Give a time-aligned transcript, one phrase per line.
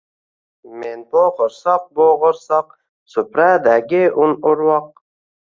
[0.83, 2.73] —Men bo’g’irsoq, bo’g’irsoq,
[3.15, 4.91] supradagi un-urvoq